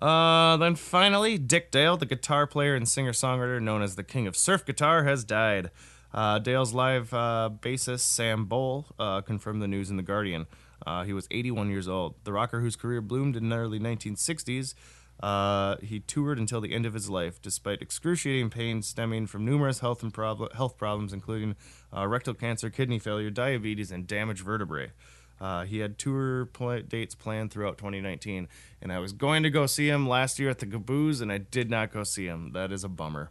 [0.00, 4.26] Uh, then finally, Dick Dale, the guitar player and singer songwriter known as the King
[4.26, 5.70] of Surf Guitar, has died.
[6.12, 10.46] Uh, Dale's live uh, bassist Sam Bolle uh, confirmed the news in the Guardian.
[10.86, 12.14] Uh, he was 81 years old.
[12.24, 14.74] The rocker, whose career bloomed in the early 1960s,
[15.20, 19.80] uh, he toured until the end of his life, despite excruciating pain stemming from numerous
[19.80, 21.56] health and prob- health problems, including
[21.94, 24.92] uh, rectal cancer, kidney failure, diabetes, and damaged vertebrae.
[25.40, 28.48] Uh, he had tour pla dates planned throughout 2019,
[28.80, 31.38] and I was going to go see him last year at the Caboose, and I
[31.38, 32.52] did not go see him.
[32.52, 33.30] That is a bummer.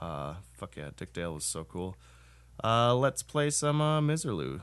[0.00, 1.96] Uh, fuck yeah, Dick Dale was so cool.
[2.62, 4.60] Uh, let's play some uh, Miserlou.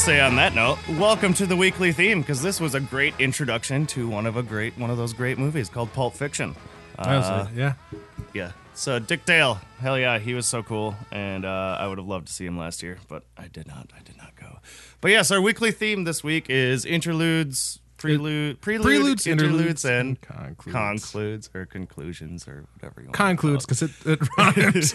[0.00, 3.84] Say on that note, welcome to the weekly theme because this was a great introduction
[3.84, 6.56] to one of a great one of those great movies called Pulp Fiction.
[6.98, 7.74] Uh, yeah.
[8.32, 8.52] yeah.
[8.72, 12.28] So Dick Dale, hell yeah, he was so cool, and uh, I would have loved
[12.28, 13.90] to see him last year, but I did not.
[13.94, 14.60] I did not go.
[15.02, 20.08] But yes, our weekly theme this week is interludes, prelude, prelude Preludes, interludes, interludes, and
[20.30, 21.10] and concludes.
[21.10, 23.16] concludes or conclusions or whatever you want.
[23.16, 24.94] Concludes because it, it rhymes.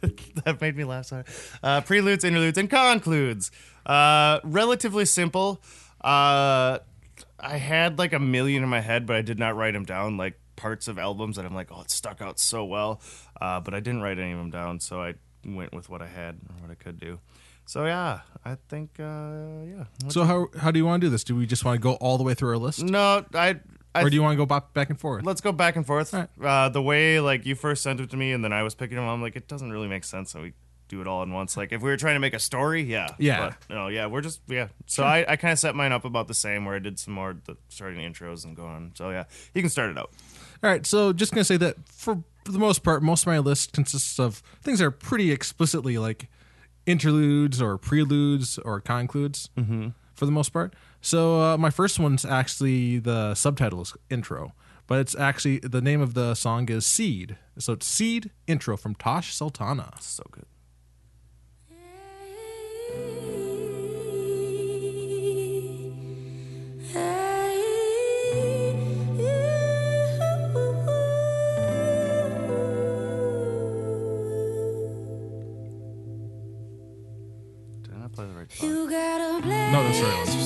[0.44, 1.06] that made me laugh.
[1.06, 1.24] Sorry.
[1.62, 3.52] Uh, preludes, interludes, and concludes.
[3.88, 5.62] Uh, relatively simple.
[6.02, 6.78] Uh,
[7.40, 10.16] I had like a million in my head, but I did not write them down.
[10.16, 13.00] Like parts of albums that I'm like, oh, it stuck out so well.
[13.40, 16.06] Uh, but I didn't write any of them down, so I went with what I
[16.08, 17.20] had or what I could do.
[17.64, 19.84] So yeah, I think uh, yeah.
[20.02, 21.22] What- so how how do you want to do this?
[21.24, 23.60] Do we just want to go all the way through our list, no, I.
[23.94, 25.24] I or do you want to go back back and forth?
[25.24, 26.12] let's go back and forth.
[26.14, 28.74] All Uh, the way like you first sent it to me, and then I was
[28.74, 29.06] picking them.
[29.08, 30.30] I'm like, it doesn't really make sense.
[30.32, 30.52] So we
[30.88, 31.56] do it all in once.
[31.56, 33.54] Like if we were trying to make a story, yeah, Yeah.
[33.68, 34.68] But, no, yeah, we're just yeah.
[34.86, 37.14] So I, I kind of set mine up about the same, where I did some
[37.14, 38.92] more the starting intros and going on.
[38.94, 39.24] So yeah,
[39.54, 40.10] you can start it out.
[40.62, 43.72] All right, so just gonna say that for the most part, most of my list
[43.72, 46.28] consists of things that are pretty explicitly like
[46.86, 49.88] interludes or preludes or concludes Mm-hmm.
[50.14, 50.74] for the most part.
[51.00, 54.52] So uh, my first one's actually the subtitles intro,
[54.88, 57.36] but it's actually the name of the song is Seed.
[57.58, 59.92] So it's Seed intro from Tash Sultana.
[60.00, 60.46] So good.
[61.68, 61.84] Did I not
[62.16, 62.86] play the right song?
[62.86, 62.87] You gotta bless
[79.70, 80.37] No, that's the right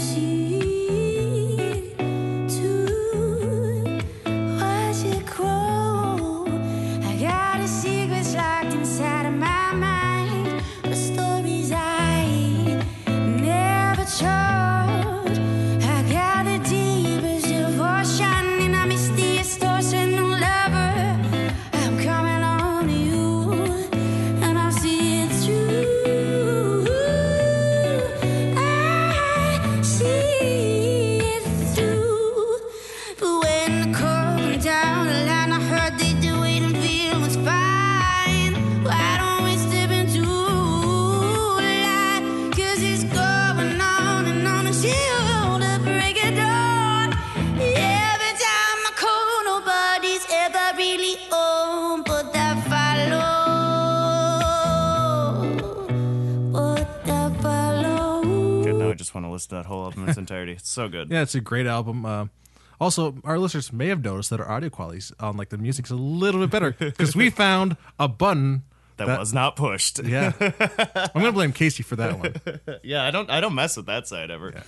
[59.42, 60.52] listen to that whole album in its entirety.
[60.52, 61.10] It's so good.
[61.10, 62.04] Yeah, it's a great album.
[62.06, 62.26] Uh,
[62.80, 65.94] also, our listeners may have noticed that our audio quality on like the music's a
[65.96, 68.62] little bit better because we found a button
[68.96, 70.02] That, was not pushed.
[70.02, 72.34] Yeah, I'm gonna blame Casey for that one.
[72.82, 74.62] yeah, I don't I don't mess with that side ever.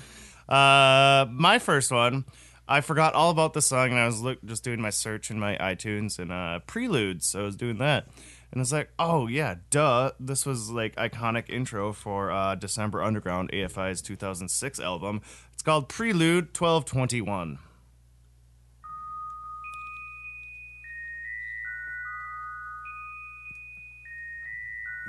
[0.48, 2.24] Uh, my first one,
[2.68, 5.38] I forgot all about the song, and I was look, just doing my search in
[5.40, 7.26] my iTunes and uh, preludes.
[7.26, 8.06] So I was doing that,
[8.54, 13.50] and it's like, oh yeah, duh, this was like iconic intro for uh, December Underground
[13.50, 15.22] AFI's 2006 album.
[15.52, 17.58] It's called Prelude 1221.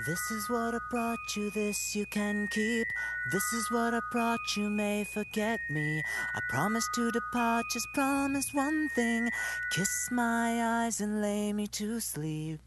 [0.07, 2.87] This is what I brought you, this you can keep.
[3.31, 6.01] This is what I brought you, may forget me.
[6.35, 9.29] I promise to depart, just promise one thing.
[9.71, 12.64] Kiss my eyes and lay me to sleep.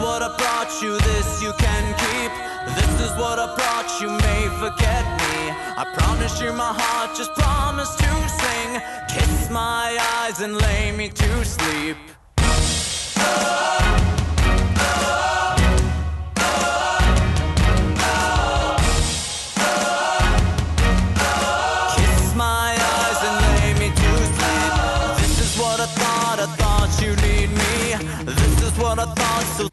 [0.00, 2.32] What I brought you, this you can keep.
[2.76, 5.36] This is what I brought you, may forget me.
[5.76, 8.70] I promise you my heart, just promise to sing.
[9.08, 11.96] Kiss my eyes and lay me to sleep.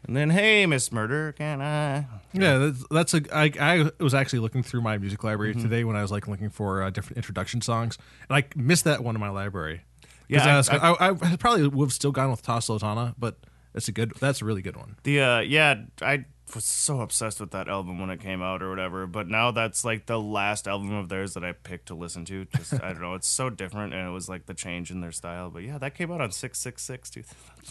[0.08, 2.06] And then, hey, Miss Murder, can I?
[2.32, 3.22] Yeah, that's, that's a.
[3.30, 5.62] I, I was actually looking through my music library Mm-hmm.
[5.62, 9.04] today when I was like looking for uh, different introduction songs, and I missed that
[9.04, 9.82] one in my library.
[10.28, 13.36] Yeah, I, was, I- I, I probably would have still gone with Tash Sultana, but
[13.74, 14.12] it's a good.
[14.18, 14.96] That's a really good one.
[15.04, 18.70] The uh yeah, I was so obsessed with that album when it came out or
[18.70, 22.24] whatever, but now that's like the last album of theirs that I picked to listen
[22.26, 22.44] to.
[22.56, 25.12] Just I don't know, it's so different and it was like the change in their
[25.12, 25.50] style.
[25.50, 27.10] But yeah, that came out on 666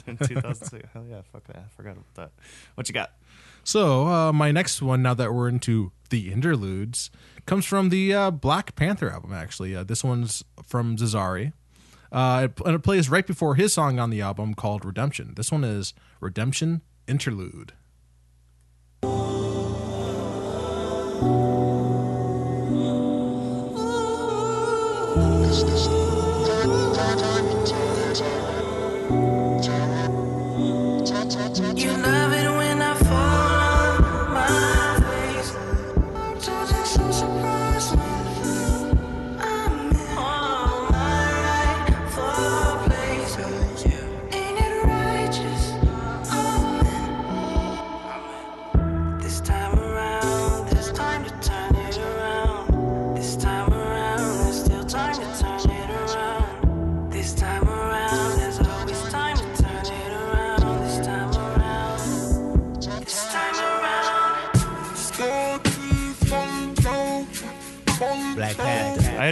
[0.06, 0.90] 2006.
[0.94, 1.58] Hell yeah, fuck that.
[1.58, 2.32] I forgot about that.
[2.76, 3.12] What you got?
[3.64, 7.12] So uh, my next one, now that we're into the interludes,
[7.46, 9.34] comes from the uh, Black Panther album.
[9.34, 11.52] Actually, uh, this one's from Zacari,
[12.12, 15.34] uh, and it plays right before his song on the album called Redemption.
[15.36, 17.74] This one is Redemption Interlude.
[19.04, 19.10] You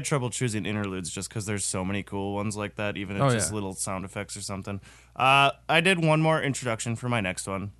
[0.05, 3.21] had trouble choosing interludes just because there's so many cool ones like that, even if
[3.23, 3.55] Oh, just yeah.
[3.55, 4.79] little sound effects or something.
[5.15, 7.71] Uh, I did one more introduction for my next one.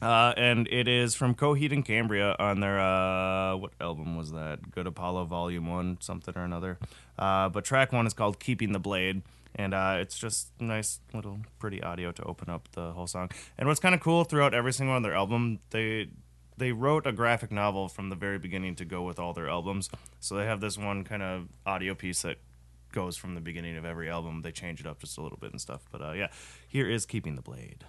[0.00, 4.72] Uh, and it is from Coheed and Cambria on their uh, what album was that?
[4.72, 6.78] Good Apollo Volume One, something or another.
[7.16, 9.22] Uh, but track one is called "Keeping the Blade,"
[9.54, 13.30] and uh, it's just nice little pretty audio to open up the whole song.
[13.56, 16.08] And what's kind of cool throughout every single one of their album, they
[16.62, 19.90] they wrote a graphic novel from the very beginning to go with all their albums.
[20.20, 22.36] So they have this one kind of audio piece that
[22.92, 24.42] goes from the beginning of every album.
[24.42, 25.82] They change it up just a little bit and stuff.
[25.90, 26.28] But uh, yeah,
[26.68, 27.84] here is "Keeping the Blade."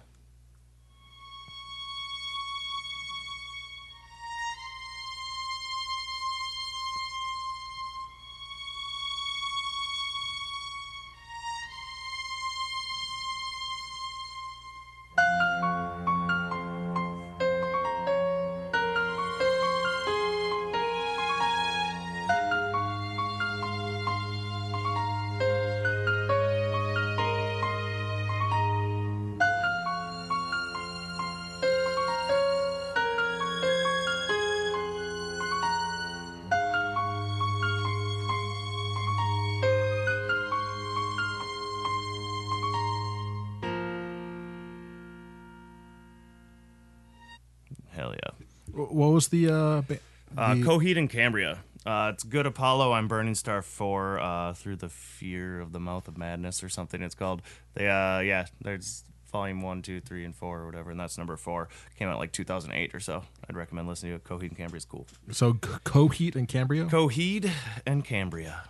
[48.94, 49.48] What was the?
[49.48, 49.98] Uh, ba-
[50.36, 51.58] Uh, the- Coheed and Cambria.
[51.86, 52.92] Uh, it's Good Apollo.
[52.92, 54.18] I'm Burning Star Four.
[54.18, 57.02] Uh, through the fear of the mouth of madness or something.
[57.02, 57.42] It's called.
[57.74, 58.46] They uh yeah.
[58.62, 61.68] There's volume one, two, three, and four or whatever, and that's number four.
[61.98, 63.24] Came out like 2008 or so.
[63.48, 64.24] I'd recommend listening to it.
[64.24, 65.06] Coheed and Cambria's cool.
[65.32, 66.84] so C- Coheed and Cambria.
[66.86, 67.50] Coheed
[67.84, 68.62] and Cambria.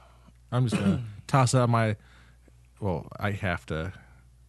[0.50, 1.96] I'm just gonna toss out my.
[2.80, 3.92] Well, I have to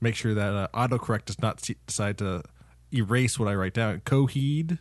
[0.01, 2.43] make sure that uh, autocorrect does not see, decide to
[2.93, 4.01] erase what I write down.
[4.01, 4.79] Coheed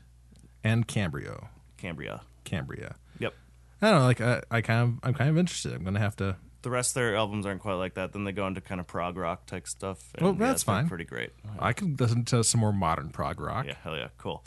[0.64, 1.50] and Cambria.
[1.76, 2.22] Cambria.
[2.42, 2.96] Cambria.
[3.20, 3.34] Yep.
[3.82, 4.04] I don't know.
[4.06, 5.72] Like I, I kind of, I'm kind of interested.
[5.74, 6.36] I'm gonna have to.
[6.62, 8.12] The rest of their albums aren't quite like that.
[8.14, 10.02] Then they go into kind of prog rock type stuff.
[10.14, 10.88] and, Well, yeah, that's fine.
[10.88, 11.30] Pretty great.
[11.58, 13.66] I can listen to some more modern prog rock.
[13.66, 14.42] Yeah, hell yeah, cool.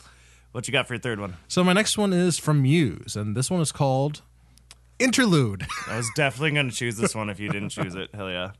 [0.50, 1.36] What you got for your third one?
[1.46, 4.22] So my next one is from Muse, and this one is called
[4.98, 5.64] Interlude.
[5.86, 8.10] I was definitely going to choose this one if you didn't choose it.
[8.12, 8.50] Hell yeah.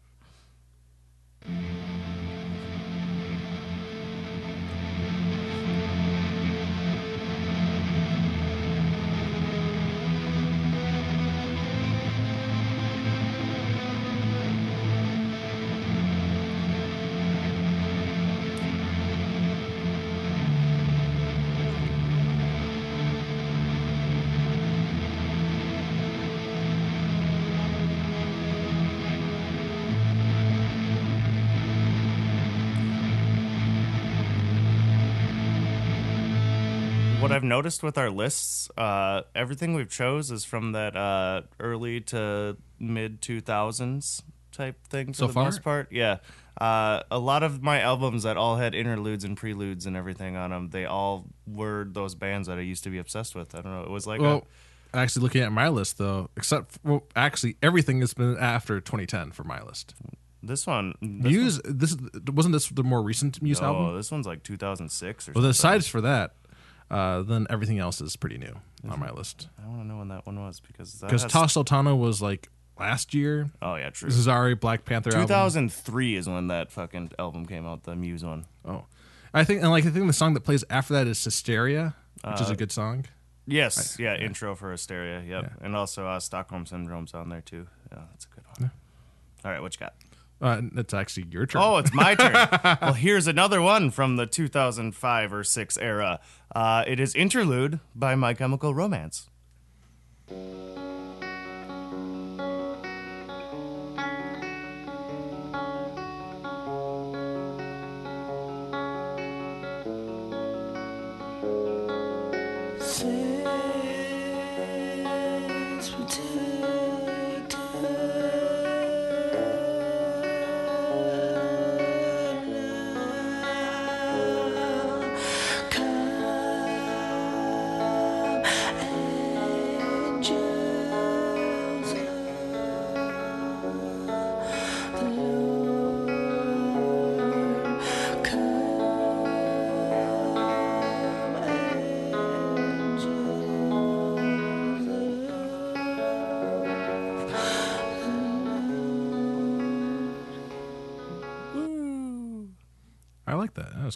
[37.39, 42.57] I've noticed with our lists, uh, everything we've chose is from that uh, early to
[42.81, 45.45] mid two thousands type thing for So the far?
[45.45, 45.93] most part.
[45.93, 46.17] Yeah,
[46.61, 50.51] uh, a lot of my albums that all had interludes and preludes and everything on
[50.51, 53.55] them, they all were those bands that I used to be obsessed with.
[53.55, 53.83] I don't know.
[53.83, 54.43] It was like a-
[54.93, 59.31] actually, looking at my list though, except for, well, actually everything has been after 2010
[59.31, 59.95] for my list.
[60.43, 60.95] this one.
[61.01, 61.97] This Muse, this
[62.33, 63.85] wasn't this the more recent Muse one, album.
[63.87, 65.43] oh, this one's like two thousand six or something.
[65.43, 65.79] Well, something.
[65.81, 66.35] aside for that,
[66.91, 68.55] uh, then everything else is pretty new
[68.89, 69.49] on my list.
[69.63, 72.49] I want to know when that one was because Because has- Tash Sultana was like
[72.79, 73.51] last year.
[73.61, 74.11] Oh yeah, true.
[74.11, 78.47] Cesare Black Panther 2003 is when that fucking album came out, the Muse one.
[78.65, 78.85] Oh,
[79.35, 82.41] I think and like I think the song that plays after that is Hysteria, which
[82.41, 83.05] Uh, is a good song.
[83.47, 85.53] Yes, yeah, intro for Hysteria, yep.
[85.63, 87.67] And also uh, Stockholm Syndrome's on there too.
[87.91, 88.71] Yeah, that's a good one.
[89.45, 89.95] All right, what you got?
[90.41, 91.63] Uh, it's actually your turn.
[91.65, 92.33] Oh, it's my turn.
[92.81, 96.21] well, here's another one from the 2005 or 6 era.
[96.55, 99.29] Uh, it is Interlude by My Chemical Romance.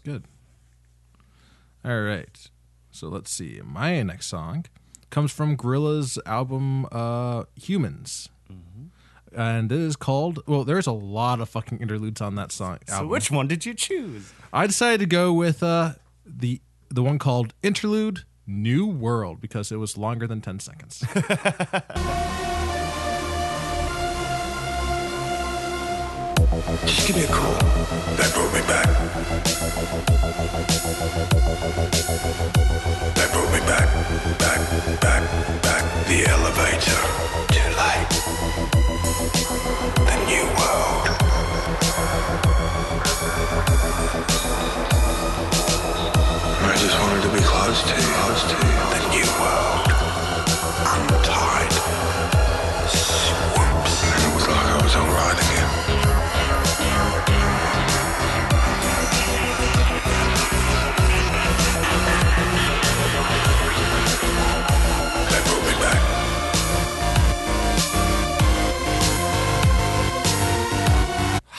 [0.05, 0.25] Good.
[1.85, 2.51] All right.
[2.91, 3.61] So let's see.
[3.65, 4.67] My next song
[5.11, 8.29] comes from Gorillaz album uh, Humanz.
[9.35, 12.81] And it is called, well, there's a lot of fucking interludes on that song.
[12.87, 13.09] So, album.
[13.09, 14.31] which one did you choose?
[14.53, 15.93] I decided to go with uh,
[16.27, 16.61] the
[16.91, 21.03] the one called Interlude New World because it was longer than 10 seconds.
[26.81, 27.53] Just give me a call.
[28.17, 28.89] That brought me back.
[33.15, 33.89] That brought me back,
[34.39, 34.61] back,
[35.03, 35.23] back,
[35.63, 35.83] back.
[36.09, 37.03] The elevator.
[37.53, 38.09] Too late.
[40.09, 41.05] The new world.
[46.65, 48.57] I just wanted to be close to close to.
[48.97, 49.93] The new world.
[50.89, 51.73] Untied.
[52.89, 53.95] Swoops.
[54.09, 55.62] And it was like I was alright again.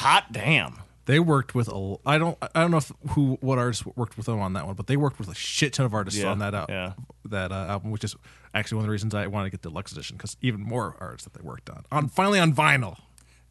[0.04, 0.80] Hot damn.
[1.06, 4.26] they worked with a I don't I don't know if who what artists worked with
[4.28, 6.40] them on that one, but they worked with a shit ton of artists Yeah, on
[6.40, 6.94] that al- yeah.
[7.26, 8.16] that uh, album, which is
[8.54, 10.96] actually one of the reasons I wanted to get the deluxe edition because even more
[11.00, 12.98] artists that they worked on on finally on vinyl.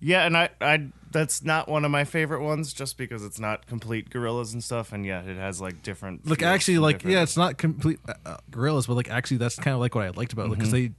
[0.05, 3.67] Yeah, and I, I, that's not one of my favorite ones, just because it's not
[3.69, 6.27] complete Gorillaz and stuff, and yeah, it has like different.
[6.29, 9.37] Like feels actually, like different- yeah, it's not complete uh, uh, Gorillaz, but like actually,
[9.37, 10.91] that's kind of like what I liked about it because they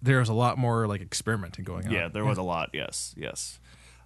[0.00, 1.92] there was a lot more like experimenting going on.
[1.92, 2.70] Yeah, there was a lot.
[2.72, 3.60] Yes, yes.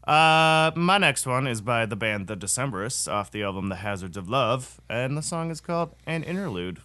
[0.05, 4.17] Uh, my next one is by the band The Decemberists off the album The Hazards
[4.17, 6.79] of Love, and the song is called An Interlude.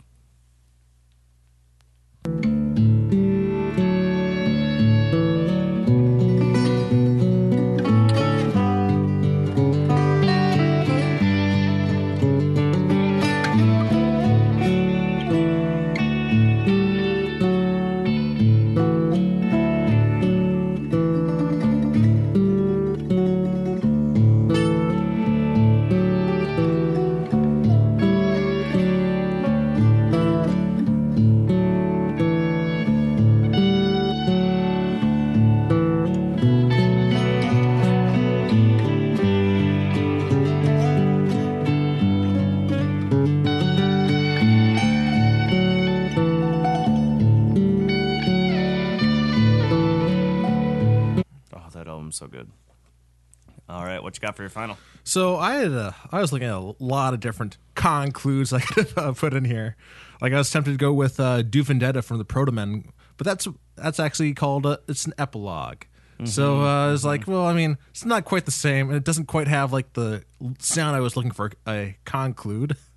[54.36, 54.77] Got for your final?
[55.05, 58.88] So I had a, I was looking at a lot of different concludes I could
[58.89, 59.77] have uh, put in here.
[60.21, 63.47] Like I was tempted to go with uh, Due Vendetta from the Protomen, but that's
[63.75, 65.83] that's actually called a, it's an epilogue.
[66.23, 69.25] So uh, it's like, well, I mean, it's not quite the same, and it doesn't
[69.25, 70.23] quite have like the
[70.59, 72.75] sound I was looking for a conclude.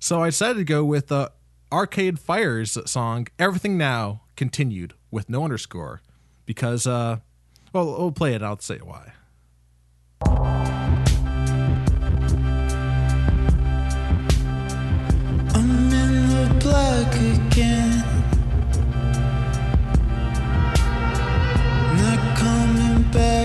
[0.00, 1.30] So I decided to go with uh,
[1.72, 6.02] Arcade Fire's song "Everything Now" continued with no underscore
[6.44, 7.20] because, uh,
[7.72, 8.42] well, we'll play it.
[8.42, 9.14] I'll say why.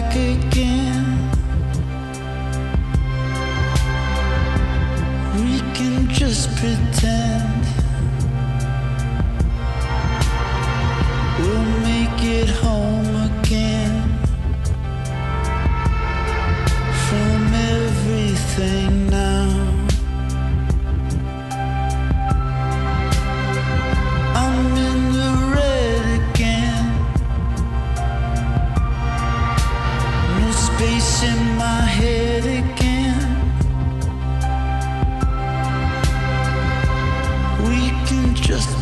[0.02, 1.30] Back again.
[5.36, 7.64] We can just pretend
[11.40, 12.50] we'll make it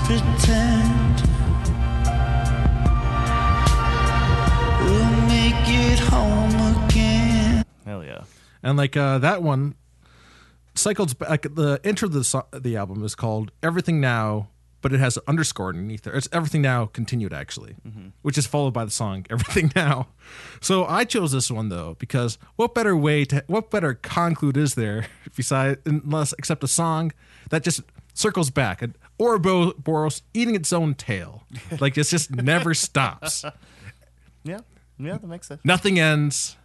[0.08, 1.22] pretend.
[4.86, 7.66] We'll make it home again.
[7.86, 8.24] Hell yeah.
[8.64, 9.76] And like uh, that one
[10.76, 11.42] cycles back.
[11.42, 14.48] The intro of the so- the album is called "Everything Now,"
[14.82, 16.14] but it has an underscore underneath there.
[16.16, 17.76] It's "Everything Now" continued actually,
[18.22, 20.08] which is followed by the song "Everything Now."
[20.62, 24.76] So I chose this one though because what better way to what better conclude is
[24.76, 27.12] there besides unless except a song
[27.50, 27.82] that just
[28.14, 31.44] circles back and Ouroboros eating its own tail,
[31.80, 33.44] like it just never stops.
[34.44, 34.60] Yeah.
[35.00, 35.62] Yeah, that makes sense.
[35.64, 36.56] Nothing ends.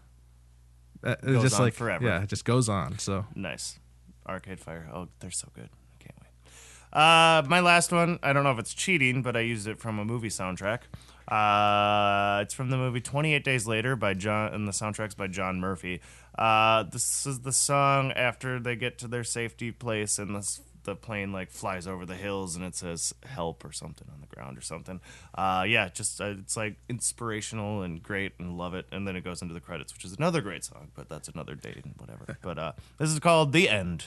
[1.04, 2.04] Uh, it's Goes just on like forever.
[2.04, 2.98] Yeah, it just goes on.
[2.98, 3.78] So Nice.
[4.26, 4.88] Arcade Fire.
[4.92, 5.68] Oh, they're so good.
[5.68, 6.98] I can't wait.
[6.98, 8.18] Uh, my last one.
[8.22, 10.80] I don't know if it's cheating, but I used it from a movie soundtrack.
[11.28, 15.60] Uh, it's from the movie 28 Days Later by John, and the soundtrack's by John
[15.60, 16.00] Murphy.
[16.38, 20.96] Uh, this is the song after they get to their safety place and this, the
[20.96, 24.58] plane like flies over the hills and it says help or something on the ground
[24.58, 25.00] or something.
[25.34, 28.86] Uh, yeah, just uh, it's like inspirational and great and love it.
[28.92, 31.54] And then it goes into the credits, which is another great song, but that's another
[31.54, 32.38] date and whatever.
[32.42, 34.06] but uh, this is called The End.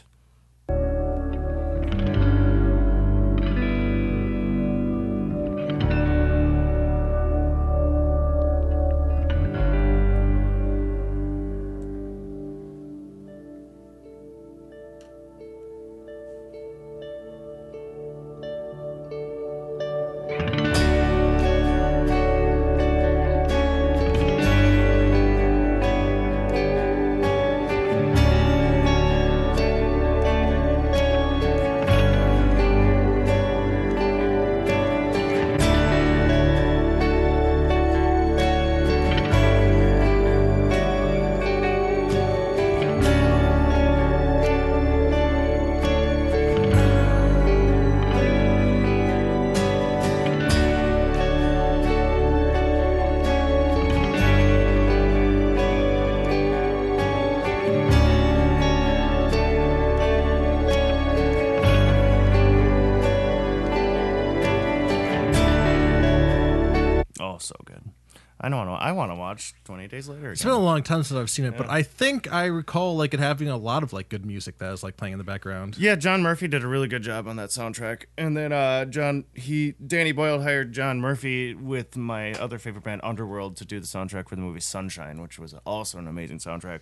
[69.36, 69.56] Want to.
[69.56, 70.32] I want to watch 28 Days Later.
[70.32, 73.14] It's been a long time since I've seen it, but I think I recall like
[73.14, 75.78] it having a lot of like good music that was like playing in the background.
[75.78, 78.06] Yeah, John Murphy did a really good job on that soundtrack.
[78.18, 83.02] And then uh John he Danny Boyle hired John Murphy with my other favorite band
[83.04, 86.82] Underworld to do the soundtrack for the movie Sunshine, which was also an amazing soundtrack.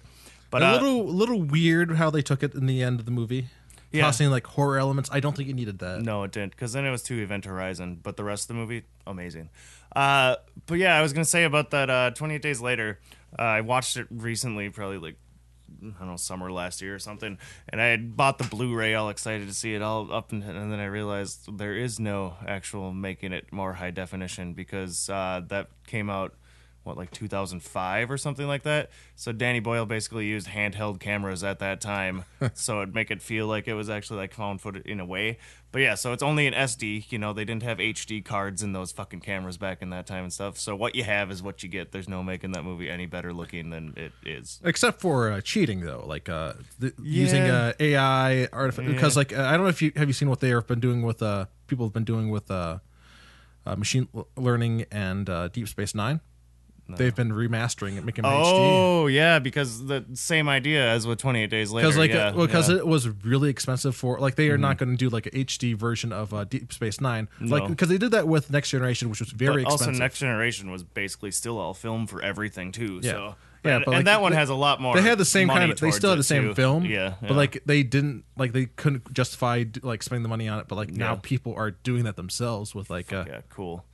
[0.50, 3.12] But a uh, little little weird how they took it in the end of the
[3.12, 3.48] movie.
[3.92, 4.06] Yeah.
[4.06, 5.10] Tossing like horror elements.
[5.14, 6.02] I don't think it needed that.
[6.02, 8.00] No, it didn't, because then it was too Event Horizon.
[8.02, 9.52] But the rest of the movie, amazing.
[9.96, 10.36] Uh,
[10.66, 11.90] but yeah, I was gonna say about that.
[11.90, 13.00] Uh, Twenty Eight Days Later,
[13.38, 15.18] uh, I watched it recently, probably like
[15.82, 17.38] I don't know summer last year or something,
[17.70, 20.72] and I had bought the Blu-ray, all excited to see it all up, and, and
[20.72, 25.70] then I realized there is no actual making it more high definition because uh, that
[25.88, 26.36] came out.
[26.84, 28.90] What like 2005 or something like that.
[29.16, 33.48] So Danny Boyle basically used handheld cameras at that time, so it'd make it feel
[33.48, 35.38] like it was actually like found footage in a way.
[35.72, 37.12] But yeah, so it's only an SD.
[37.12, 40.24] You know, they didn't have HD cards in those fucking cameras back in that time
[40.24, 40.58] and stuff.
[40.60, 41.92] So what you have is what you get.
[41.92, 44.62] There's no making that movie any better looking than it is.
[44.64, 48.94] Except for uh, cheating though, like uh, the, using uh, AI artificial.
[48.94, 51.02] Because like I don't know if you have you seen what they have been doing
[51.02, 52.78] with uh people have been doing with uh,
[53.66, 54.08] uh machine
[54.38, 56.22] learning and uh, Deep Space Nine.
[56.90, 58.44] They've been remastering it, making them HD.
[58.46, 61.88] Oh yeah, because the same idea as with 28 Days Later.
[61.88, 62.76] Because like, yeah, uh, well, because yeah.
[62.76, 62.88] Mm-hmm.
[62.88, 65.76] it was really expensive for like they are not going to do like a HD
[65.76, 67.70] version of uh, Deep Space Nine, like No.
[67.70, 69.92] because they did that with Next Generation, which was very but also.
[69.92, 73.00] Next Generation was basically still all film for everything too.
[73.02, 74.94] yeah, So Yeah, and, but and like, that one has a lot more.
[74.96, 75.80] They had the same kind of.
[75.80, 76.54] They still had the same too.
[76.54, 76.86] film.
[76.86, 80.68] Yeah, but like they didn't like they couldn't justify like spending the money on it.
[80.68, 83.86] But like now people are doing that themselves with like uh, yeah, cool.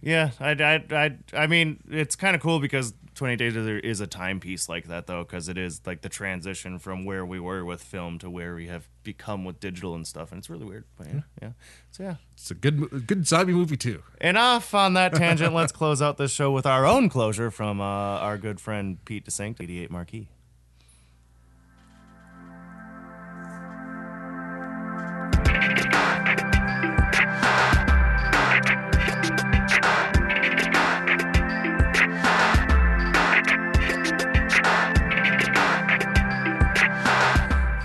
[0.00, 4.00] Yeah, I, I, I, I mean, it's kind of cool because 28 Days Later is
[4.00, 7.64] a timepiece like that, though, because it is like the transition from where we were
[7.64, 10.84] with film to where we have become with digital and stuff, and it's really weird.
[10.96, 11.50] But yeah, yeah.
[11.90, 12.14] So yeah.
[12.34, 14.02] it's a good mo- good zombie movie too.
[14.20, 17.80] And off on that tangent, let's close out this show with our own closure from
[17.80, 20.28] uh, our good friend Pete DeSanct, 88 Marquee.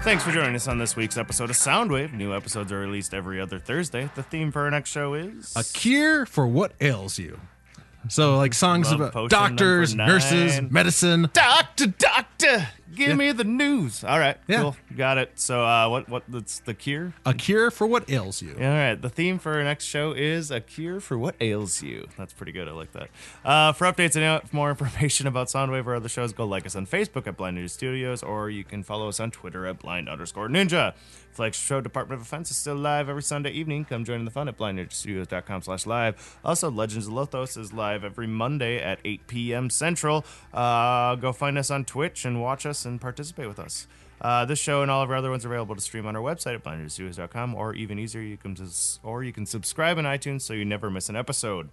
[0.09, 2.13] Thanks for joining us on this week's episode of Soundwave.
[2.13, 4.09] New episodes are released every other Thursday.
[4.15, 7.39] The theme for our next show is A cure for what ails you.
[8.07, 10.69] So like songs Love about Potion doctors, number nurses, nine.
[10.71, 11.29] medicine.
[11.33, 13.15] Doctor, doctor, give Yeah.
[13.15, 14.03] me the news.
[14.05, 14.61] All right, Yeah.
[14.61, 15.33] cool, got it.
[15.35, 16.23] So, uh, what, what?
[16.29, 17.13] That's the cure.
[17.25, 18.55] A cure for what ails you.
[18.55, 22.07] All right, the theme for our next show is a cure for what ails you.
[22.17, 22.67] That's pretty good.
[22.69, 23.09] I like that.
[23.43, 26.87] Uh, for updates and more information about Soundwave or other shows, go like us on
[26.87, 30.47] Facebook at Blind Ninja Studios, or you can follow us on Twitter at Blind underscore
[30.47, 30.93] Ninja.
[31.39, 33.85] Flagship Show Department of Defense is still live every Sunday evening.
[33.85, 36.37] Come join in the fun at blindninjastudios.com slash live.
[36.43, 39.69] Also, Legends of Lothos is live every Monday at 8 p.m.
[39.69, 40.25] Central.
[40.53, 43.87] Uh, go find us on Twitch and watch us and participate with us.
[44.19, 46.21] Uh, this show and all of our other ones are available to stream on our
[46.21, 50.41] website at blindninjastudios.com, or even easier, you can sus- or you can subscribe on iTunes
[50.41, 51.69] so you never miss an episode.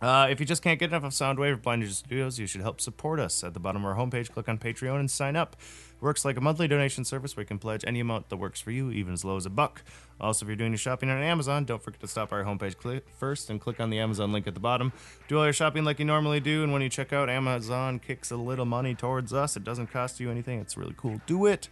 [0.00, 2.60] Uh, if you just can't get enough of Soundwave or Blind Ninja Studios, you should
[2.60, 3.42] help support us.
[3.42, 5.56] At the bottom of our homepage, click on Patreon and sign up.
[6.00, 8.70] Works like a monthly donation service where you can pledge any amount that works for
[8.70, 9.82] you, even as low as a buck.
[10.20, 13.50] Also, if you're doing your shopping on Amazon, don't forget to stop our homepage first
[13.50, 14.92] and click on the Amazon link at the bottom.
[15.26, 18.30] Do all your shopping like you normally do, and when you check out, Amazon kicks
[18.30, 19.56] a little money towards us.
[19.56, 20.60] It doesn't cost you anything.
[20.60, 21.20] It's really cool.
[21.26, 21.68] Do it.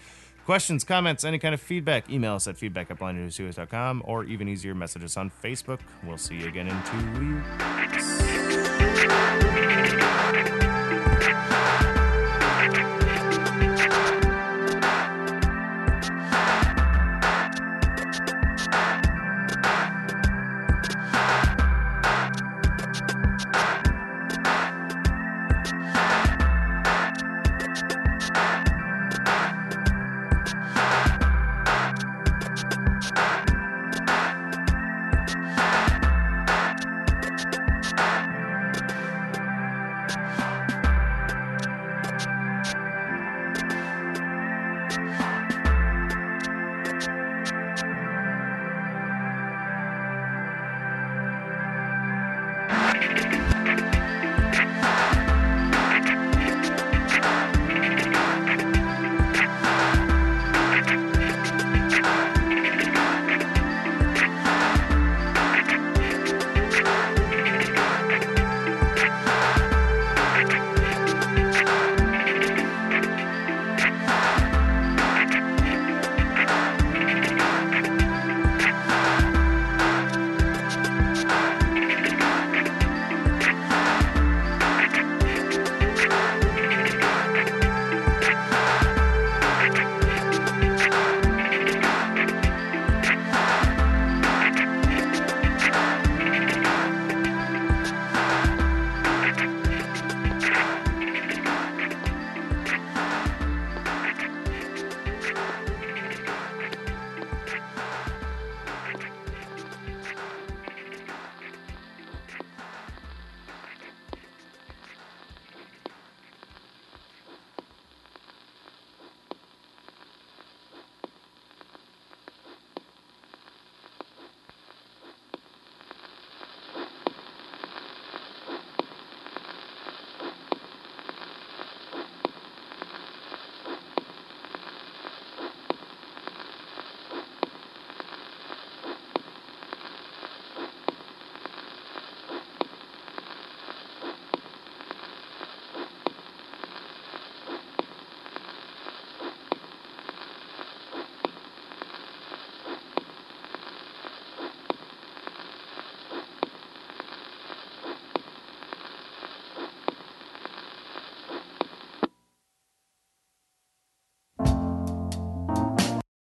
[0.47, 4.77] Questions, comments, any kind of feedback, email us at feedback at blindninjastudios.com or even easier,
[4.77, 5.81] message us on Facebook.
[6.05, 6.99] We'll see you again in two
[9.43, 9.56] weeks.